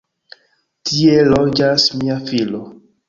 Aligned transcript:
Tie 0.91 1.19
loĝas 1.33 1.85
mia 2.01 2.17
filo. 2.31 2.65